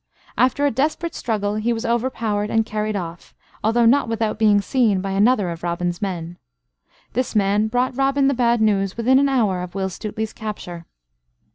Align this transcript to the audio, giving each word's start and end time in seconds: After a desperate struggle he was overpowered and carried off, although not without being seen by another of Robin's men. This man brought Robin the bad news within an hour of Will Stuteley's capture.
After 0.35 0.65
a 0.65 0.71
desperate 0.71 1.13
struggle 1.13 1.57
he 1.57 1.71
was 1.71 1.85
overpowered 1.85 2.49
and 2.49 2.65
carried 2.65 2.95
off, 2.95 3.35
although 3.63 3.85
not 3.85 4.09
without 4.09 4.39
being 4.39 4.59
seen 4.59 4.99
by 4.99 5.11
another 5.11 5.51
of 5.51 5.61
Robin's 5.61 6.01
men. 6.01 6.37
This 7.13 7.35
man 7.35 7.67
brought 7.67 7.95
Robin 7.95 8.27
the 8.27 8.33
bad 8.33 8.61
news 8.63 8.97
within 8.97 9.19
an 9.19 9.29
hour 9.29 9.61
of 9.61 9.75
Will 9.75 9.89
Stuteley's 9.89 10.33
capture. 10.33 10.87